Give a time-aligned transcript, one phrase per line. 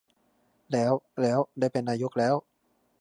[0.71, 2.35] แล้ว แล้ว ได้เป็นนายกแล้ว